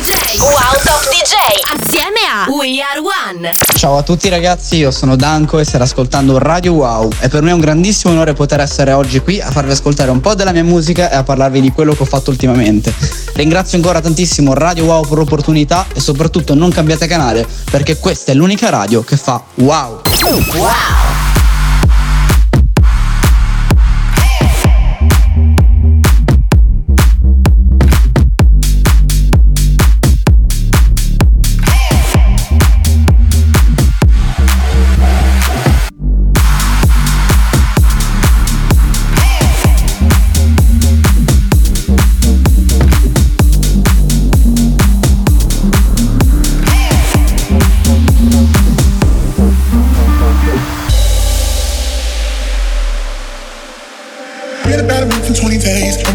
[0.00, 0.38] DJ.
[0.38, 1.34] Wow Top DJ.
[1.78, 3.52] Assieme a We Are One.
[3.76, 7.10] Ciao a tutti ragazzi, io sono Danco e state ascoltando Radio Wow.
[7.20, 10.20] E per me è un grandissimo onore poter essere oggi qui a farvi ascoltare un
[10.20, 12.94] po' della mia musica e a parlarvi di quello che ho fatto ultimamente.
[13.34, 18.34] Ringrazio ancora tantissimo Radio Wow per l'opportunità e soprattutto non cambiate canale perché questa è
[18.34, 20.00] l'unica radio che fa wow.
[20.54, 21.29] Wow!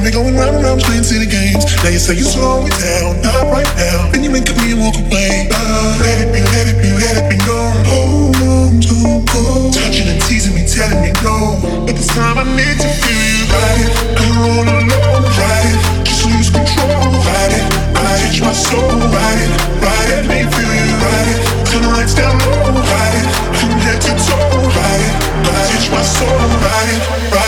[0.05, 3.65] Now and I'm seeing the games Now you say you slow it down, not right
[3.73, 4.13] now.
[4.13, 5.49] Then you make me walk away.
[5.97, 7.73] Let it be, let it be, let it be known.
[7.89, 9.73] Hold on to go.
[9.73, 11.57] Touching and teasing me, telling me no.
[11.89, 13.91] But this time I need to feel you ride it.
[14.21, 15.25] I'm all alone,
[15.73, 15.77] it.
[16.05, 17.65] Just lose control, ride it.
[17.97, 20.21] I itch my soul, ride it, ride it.
[20.29, 21.39] Make feel you ride it.
[21.65, 23.25] Turn the lights down low, ride it.
[23.57, 25.13] From head to toe, ride it.
[25.49, 26.29] I itch my soul,
[26.61, 27.01] ride it,
[27.33, 27.44] ride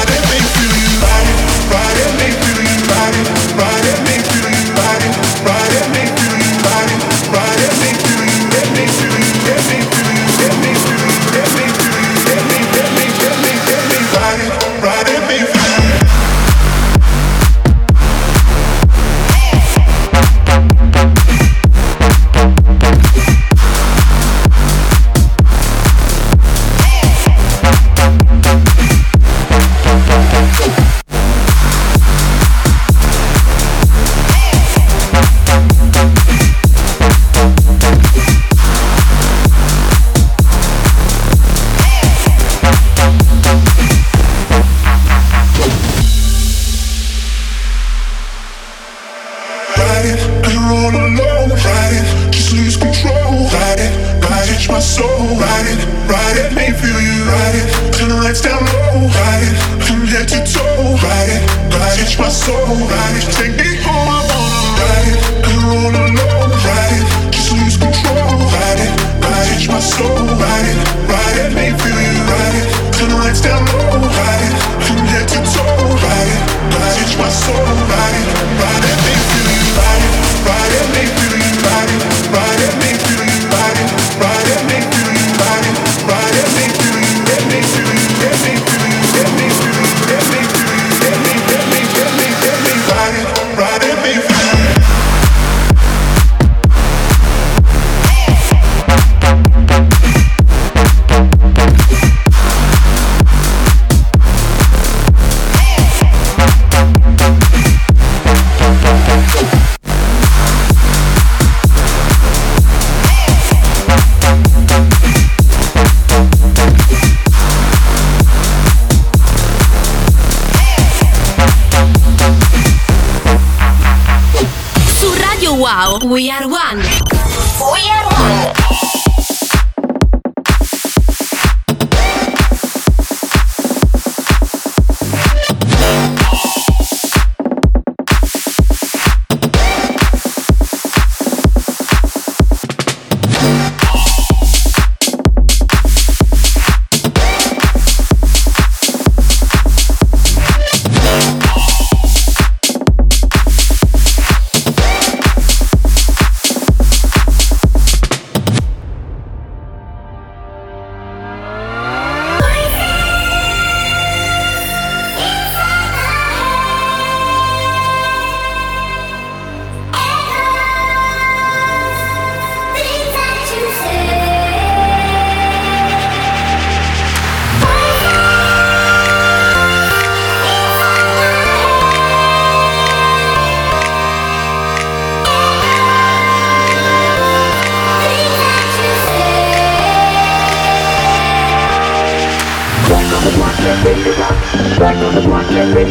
[195.57, 195.86] Jack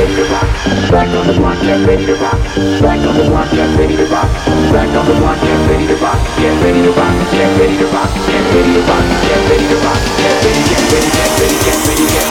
[0.00, 2.40] Back on the block, get ready to rock.
[2.80, 4.30] Back on the block, get ready to rock.
[4.72, 6.16] Back on the block, get ready to rock.
[6.40, 7.12] Get ready to rock.
[7.30, 8.08] Get ready to rock.
[8.24, 9.04] Get ready to rock.
[9.28, 10.00] Get ready to rock.
[10.16, 12.30] Get ready, get ready, get ready, get ready, get ready.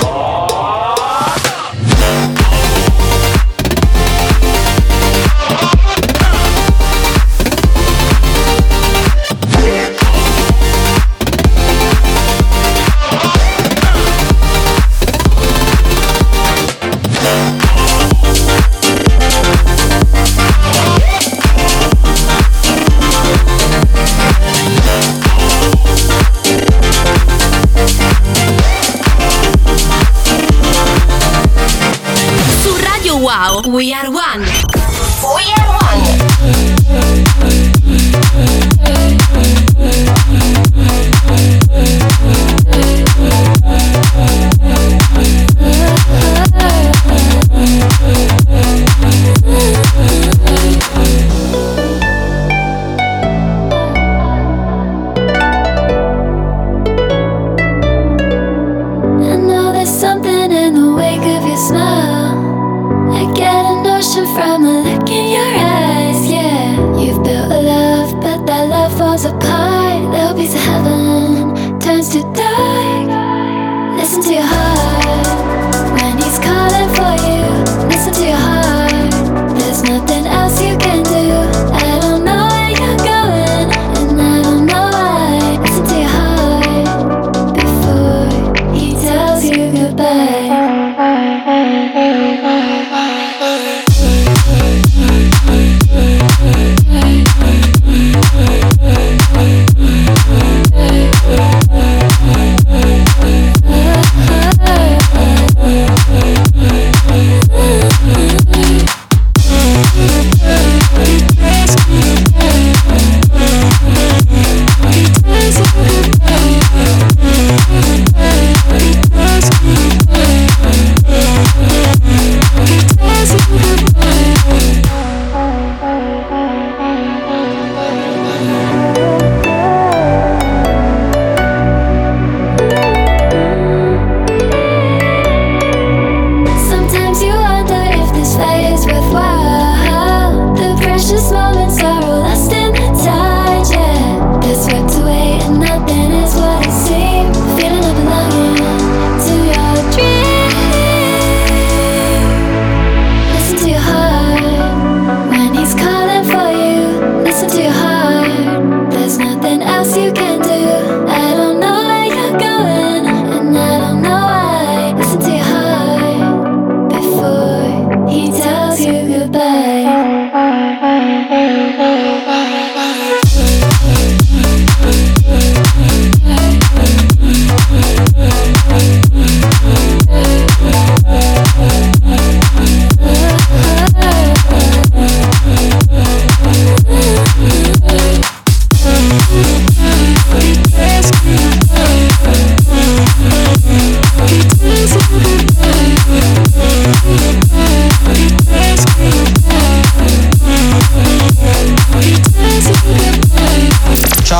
[69.19, 69.68] was a part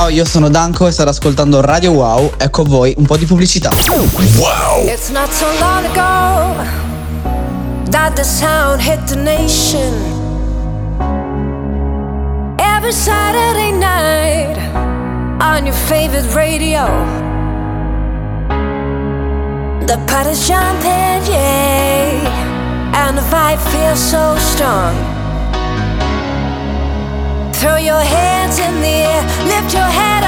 [0.09, 2.33] io sono Danko e state ascoltando Radio Wow.
[2.37, 3.69] Ecco a voi un po' di pubblicità.
[3.89, 4.85] Wow!
[4.85, 6.63] It's not so long ago
[7.89, 9.93] that the sound hit the nation.
[12.57, 14.57] Every Saturday night
[15.41, 16.85] on your favorite radio.
[19.85, 25.08] The party's jumping, yeah, and the vibe feels so strong.
[27.59, 30.18] Throw your hands in the air, lift your head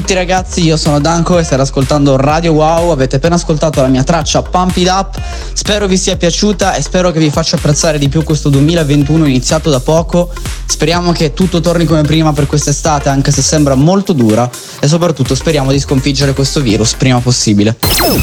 [0.00, 4.02] tutti ragazzi, io sono Danko e state ascoltando Radio Wow, avete appena ascoltato la mia
[4.02, 5.20] traccia Pump It Up,
[5.52, 9.70] spero vi sia piaciuta e spero che vi faccia apprezzare di più questo 2021 iniziato
[9.70, 10.32] da poco,
[10.66, 15.36] speriamo che tutto torni come prima per quest'estate anche se sembra molto dura e soprattutto
[15.36, 17.76] speriamo di sconfiggere questo virus prima possibile.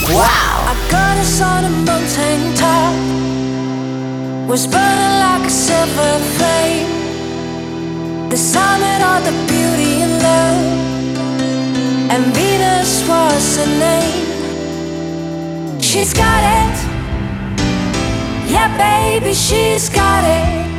[0.10, 0.72] Wow!
[12.14, 14.28] And Venus was her name.
[15.82, 16.76] She's got it,
[18.52, 20.71] yeah, baby, she's got it.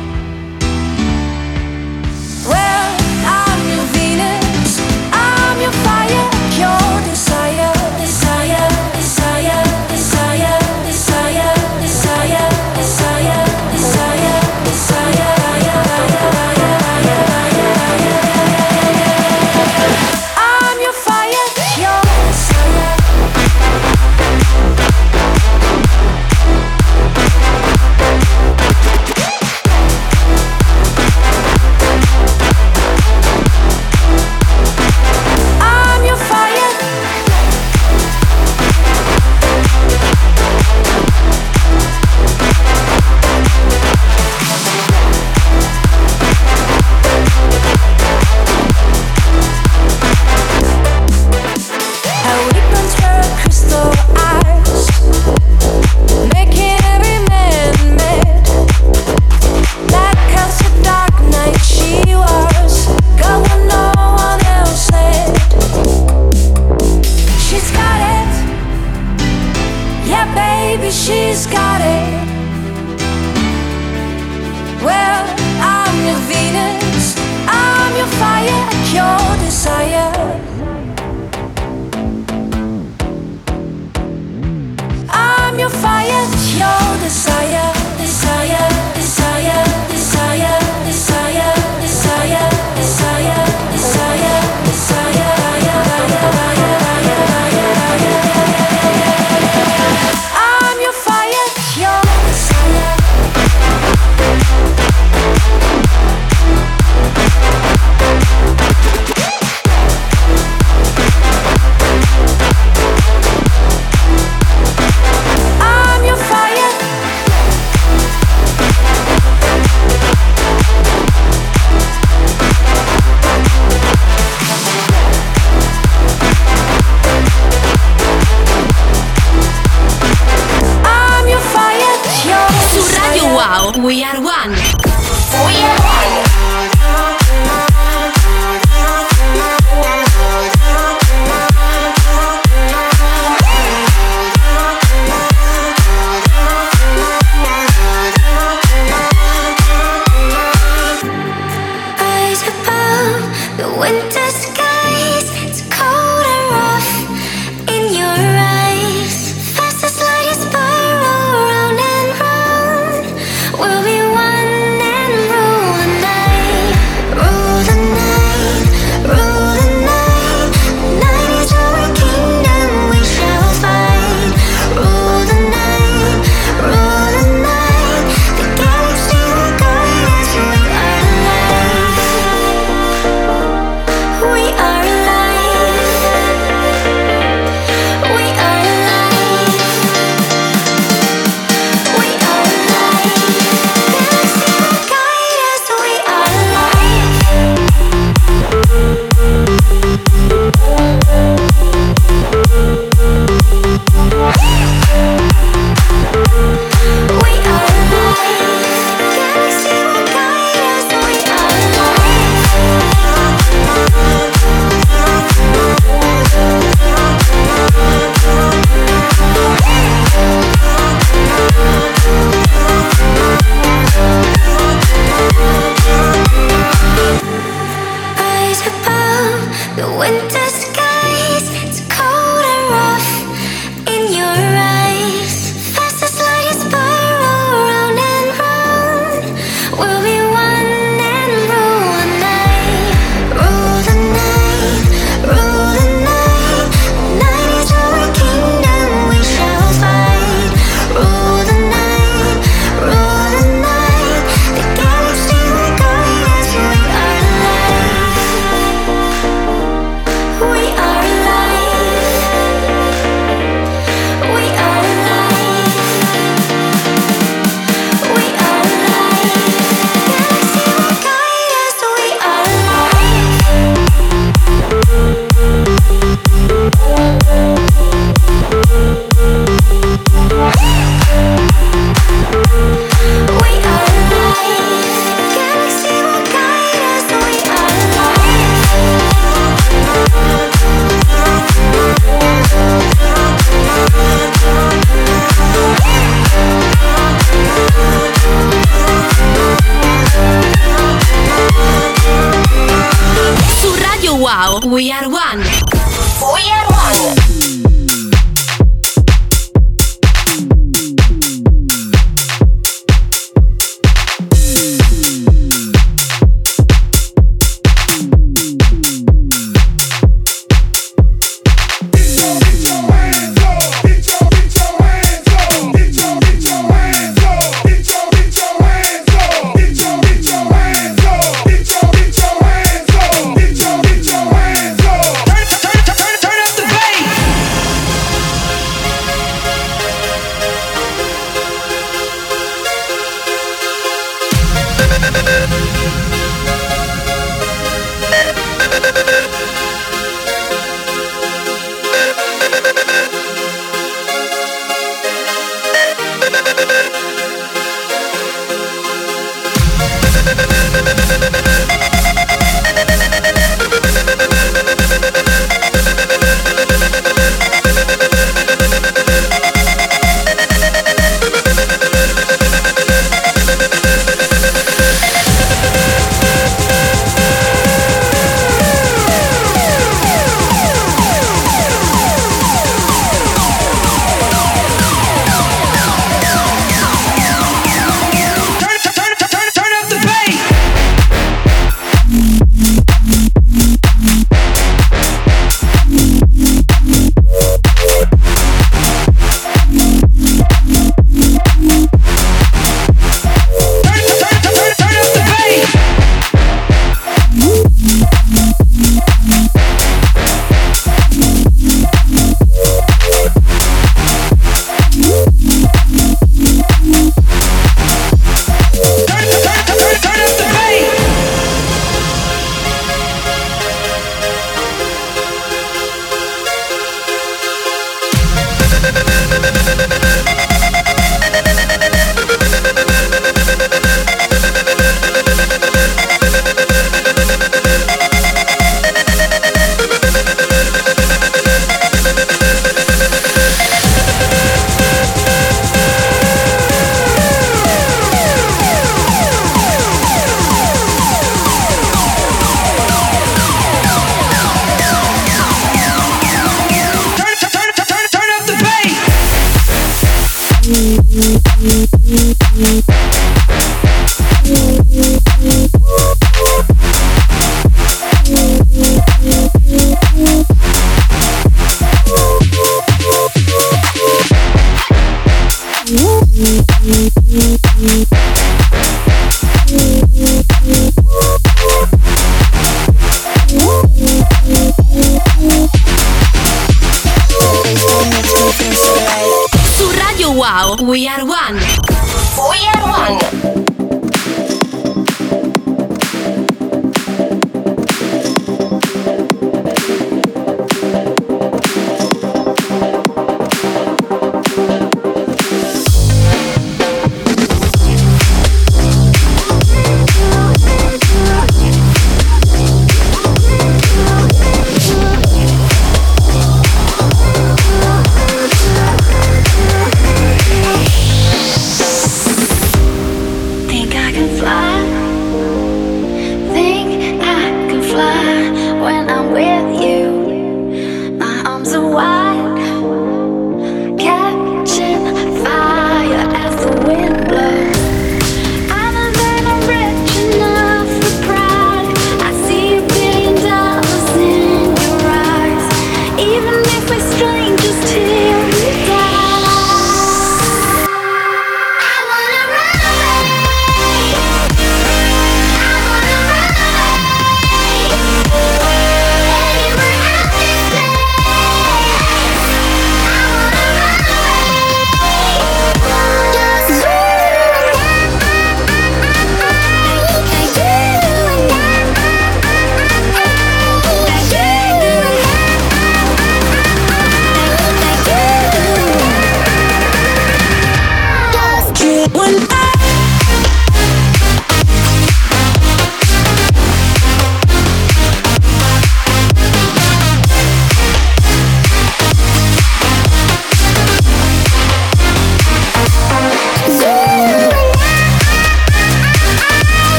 [523.95, 524.82] I can fly.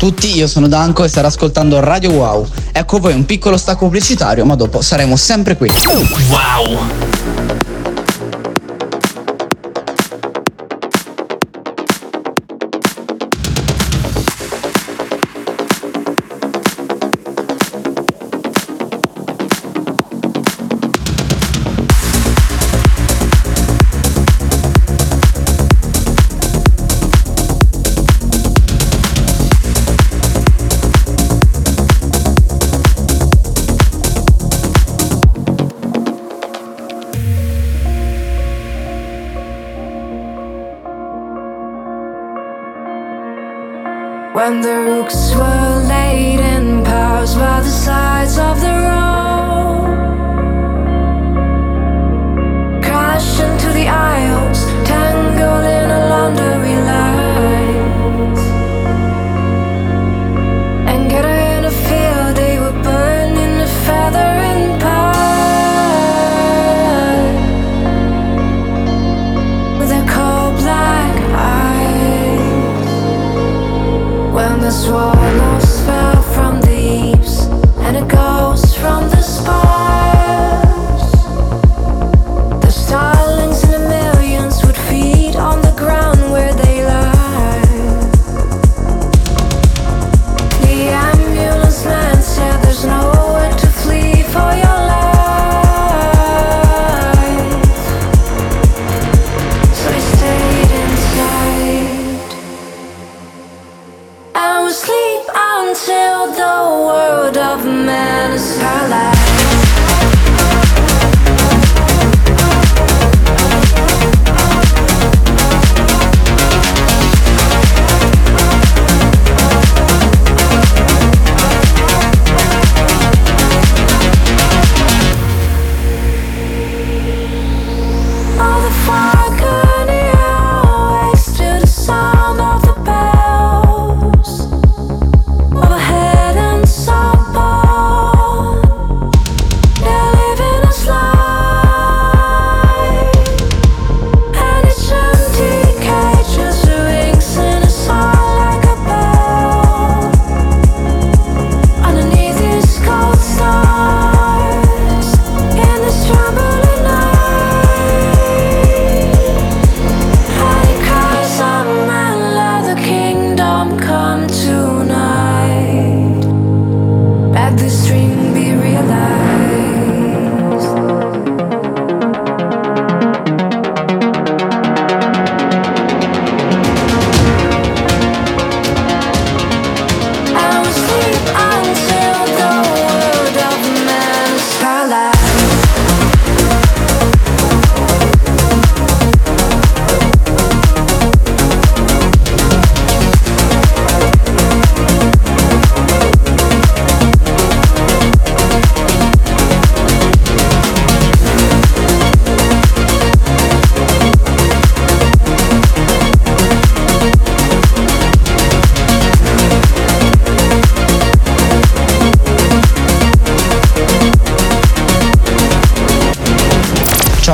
[0.00, 2.48] tutti, io sono Danco e starò ascoltando Radio Wow.
[2.72, 5.70] Ecco voi un piccolo stacco pubblicitario, ma dopo saremo sempre qui.
[6.30, 7.09] Wow!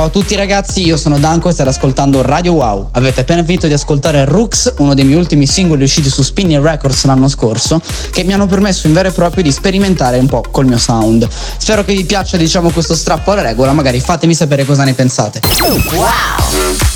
[0.07, 2.91] Ciao a tutti ragazzi, io sono Danko e state ascoltando Radio Wow.
[2.93, 7.03] Avete appena finito di ascoltare Rooks, uno dei miei ultimi singoli usciti su Spinning Records
[7.03, 10.65] l'anno scorso, che mi hanno permesso in vero e proprio di sperimentare un po' col
[10.65, 11.27] mio sound.
[11.57, 15.41] Spero che vi piaccia, diciamo, questo strappo alla regola, magari fatemi sapere cosa ne pensate.
[15.91, 16.86] Wow!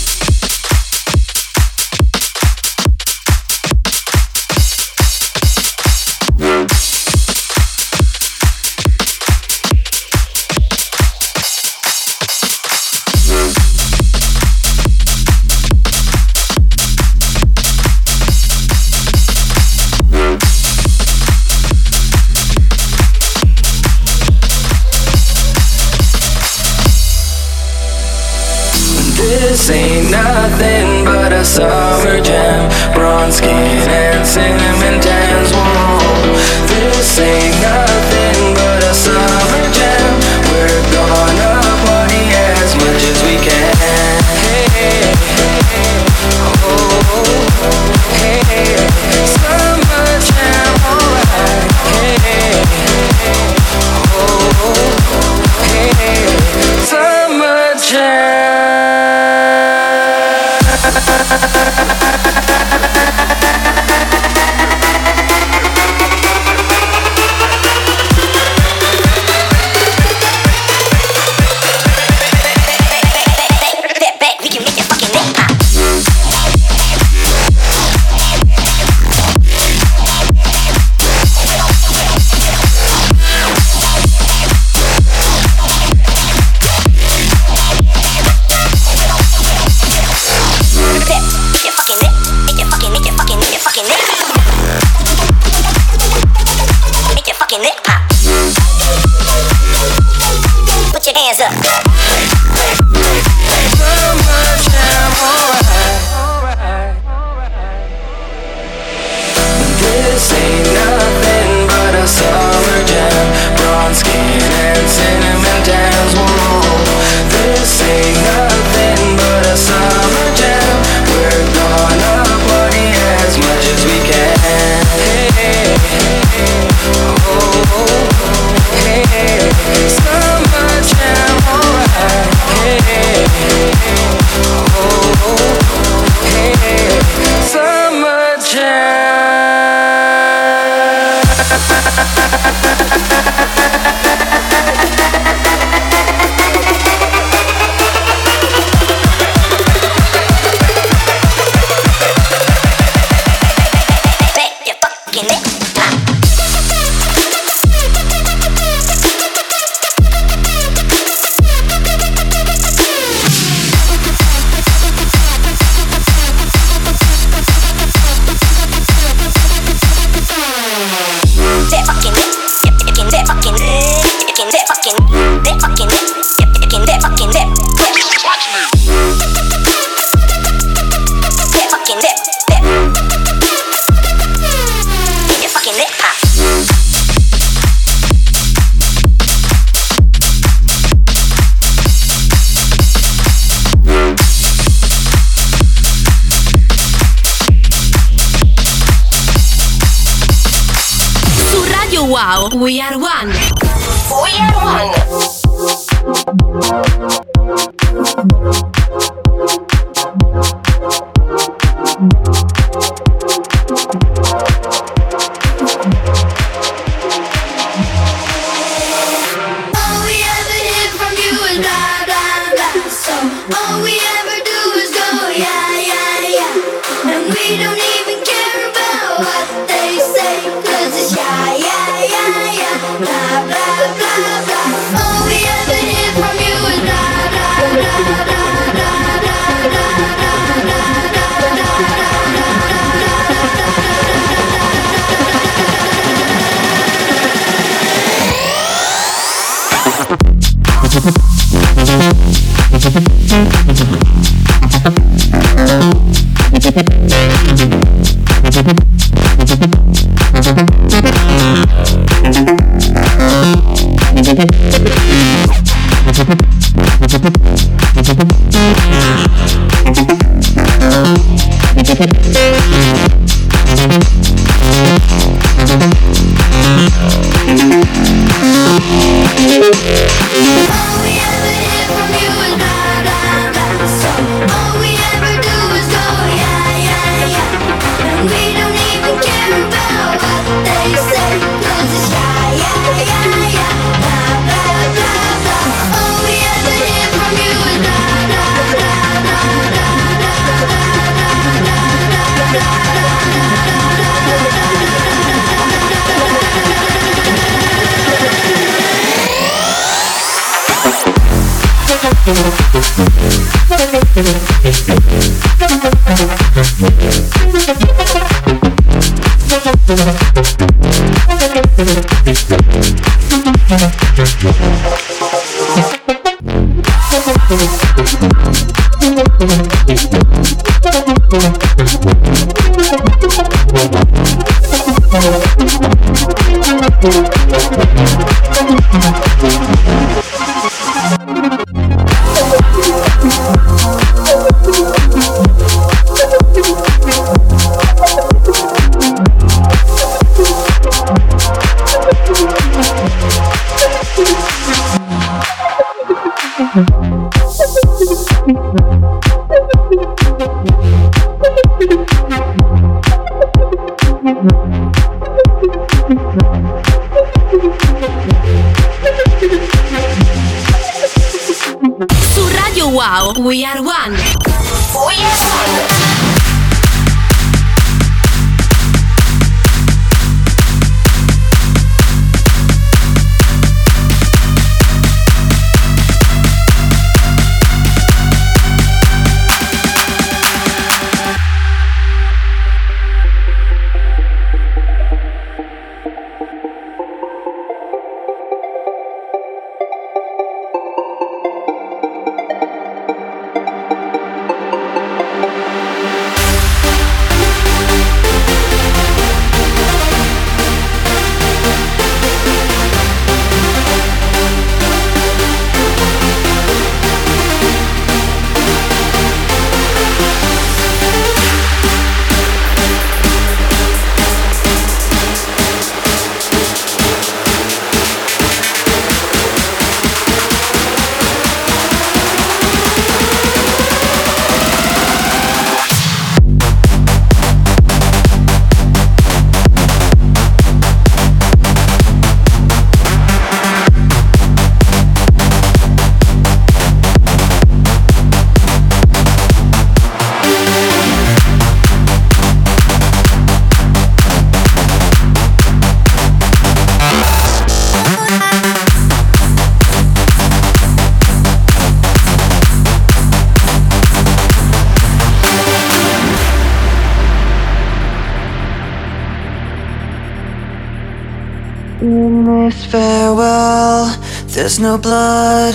[474.53, 475.73] There's no blood,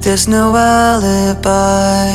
[0.00, 2.10] there's no alibi.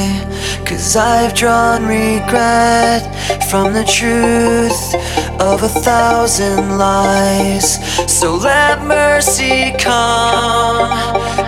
[0.63, 3.01] Cause I've drawn regret
[3.49, 4.95] from the truth
[5.41, 7.79] of a thousand lies.
[8.11, 10.91] So let mercy come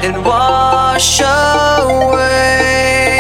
[0.04, 3.19] and wash away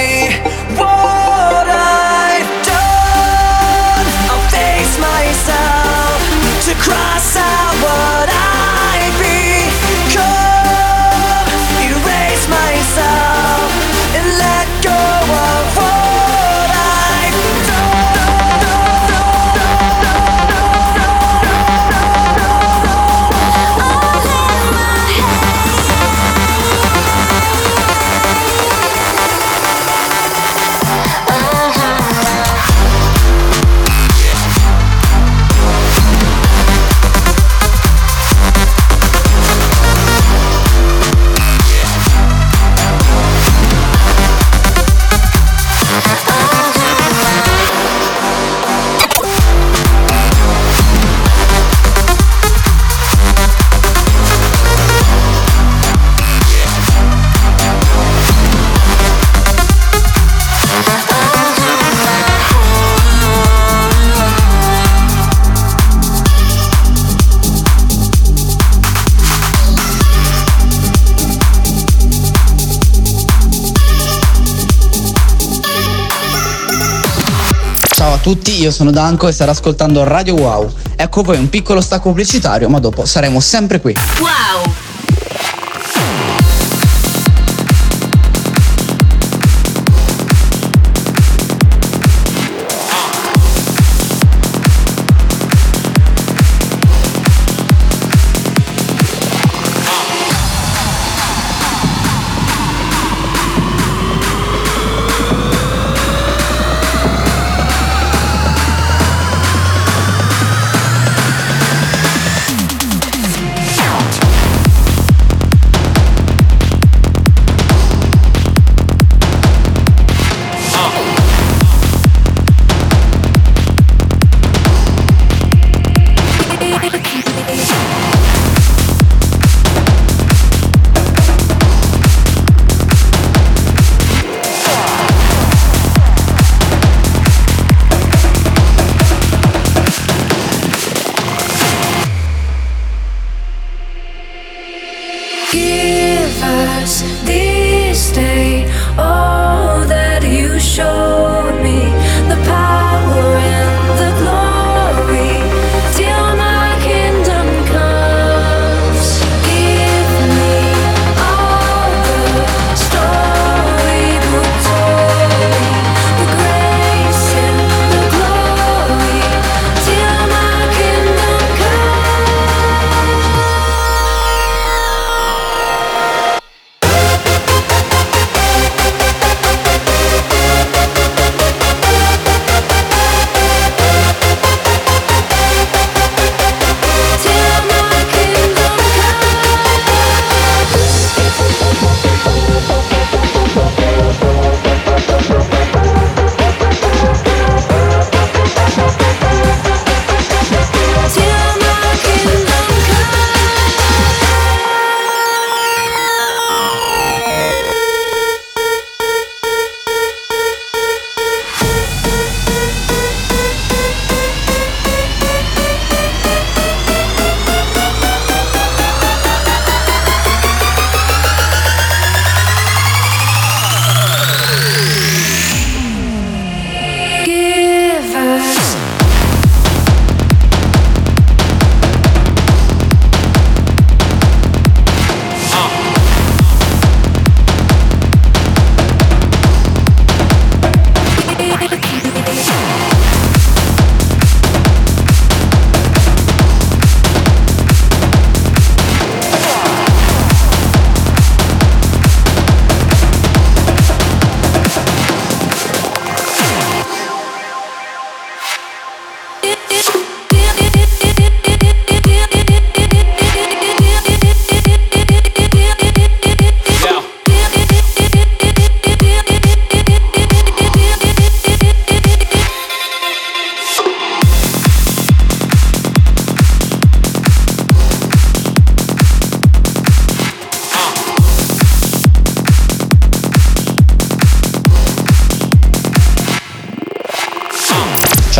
[78.59, 80.71] io sono Danko e state ascoltando Radio Wow.
[80.95, 83.95] Ecco poi un piccolo stacco pubblicitario, ma dopo saremo sempre qui.
[84.19, 84.58] Wow!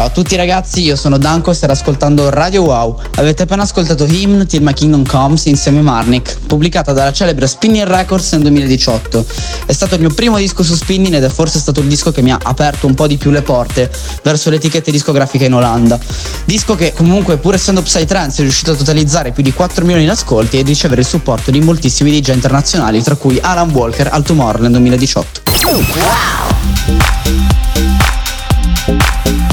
[0.10, 3.00] A tutti ragazzi, io sono Danko e state ascoltando Radio Wow.
[3.16, 7.88] Avete appena ascoltato Hymn Till My Kingdom Comes insieme a Marnik, pubblicata dalla celebre Spinning
[7.88, 9.26] Records nel 2018.
[9.68, 12.24] È stato il mio primo disco su Spinning ed è forse stato il disco che
[12.24, 13.92] mi ha aperto un po' di più le porte
[14.24, 16.00] verso le etichette discografiche in Olanda.
[16.44, 20.12] Disco che comunque pur essendo Psytrance è riuscito a totalizzare più di 4 milioni di
[20.12, 24.74] ascolti e ricevere il supporto di moltissimi DJ internazionali, tra cui Alan Walker al Tomorrowland
[24.74, 25.42] 2018.
[28.90, 29.49] Leave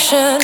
[0.00, 0.40] some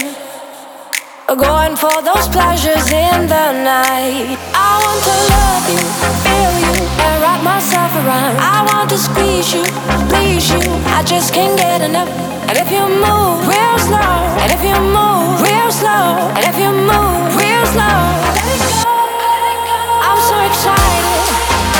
[1.38, 4.36] going for those pleasures in the night.
[4.52, 5.80] I want to love you,
[6.24, 8.36] feel you, and wrap myself around.
[8.36, 9.64] I want to squeeze you,
[10.12, 10.60] please you.
[10.92, 12.08] I just can't get enough.
[12.48, 16.68] And if you move real slow, and if you move real slow, and if you
[16.68, 18.00] move real slow,
[18.36, 19.80] let it go.
[20.08, 21.24] I'm so excited,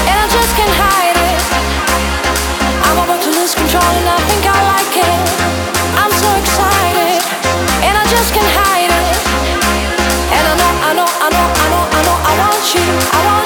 [0.09, 1.41] and I just can't hide it.
[2.85, 4.48] I'm about to lose control, and I think
[12.75, 13.38] you, I want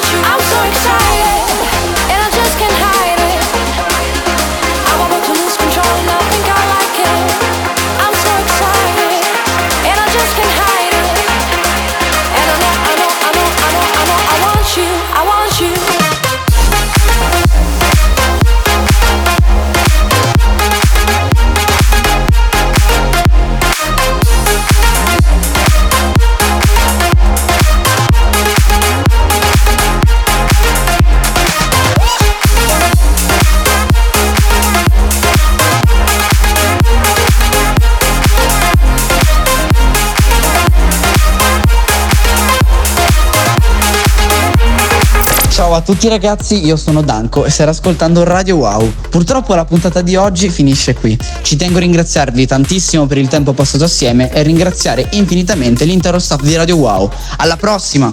[45.73, 48.93] Ciao a tutti ragazzi, io sono Danko e state ascoltando Radio Wow.
[49.09, 51.19] Purtroppo la puntata di oggi finisce qui.
[51.41, 56.43] Ci tengo a ringraziarvi tantissimo per il tempo passato assieme e ringraziare infinitamente l'intero staff
[56.43, 57.11] di Radio Wow.
[57.39, 58.11] Alla prossima!